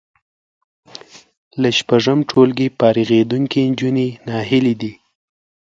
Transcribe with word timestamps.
له 1.61 1.69
شپږم 1.77 2.19
ټولګي 2.29 2.67
فارغېدونکې 2.77 3.61
نجونې 3.71 4.07
ناهیلې 4.27 4.73
دي 4.81 4.93